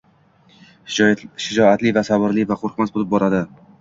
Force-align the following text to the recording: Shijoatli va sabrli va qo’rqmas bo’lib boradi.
Shijoatli 0.95 1.93
va 1.99 2.05
sabrli 2.09 2.47
va 2.53 2.59
qo’rqmas 2.63 2.95
bo’lib 2.97 3.13
boradi. 3.13 3.45